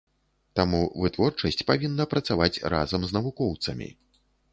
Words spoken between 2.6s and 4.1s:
разам з навукоўцамі.